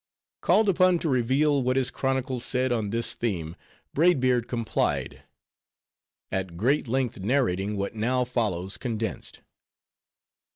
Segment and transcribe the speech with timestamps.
[0.41, 3.55] Called upon to reveal what his chronicles said on this theme,
[3.93, 5.21] Braid Beard complied;
[6.31, 9.41] at great length narrating, what now follows condensed.